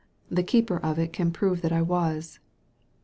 [0.31, 2.39] The keeper of it can prove that I was."